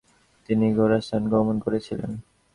তিনি 0.49 0.67
খোরাসান 0.75 1.23
গমন 1.33 1.55
করেছিলেন। 1.59 2.11